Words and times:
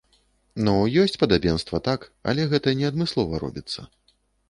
Ну 0.67 0.73
ёсць 1.01 1.19
падабенства, 1.25 1.83
так, 1.89 2.09
але 2.33 2.51
гэта 2.57 2.77
не 2.83 2.91
адмыслова 2.93 3.47
робіцца. 3.49 3.81